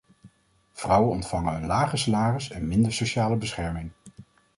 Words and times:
Vrouwen 0.71 1.11
ontvangen 1.11 1.53
een 1.53 1.65
lager 1.65 1.97
salaris 1.97 2.49
en 2.51 2.67
minder 2.67 2.93
sociale 2.93 3.35
bescherming. 3.35 3.91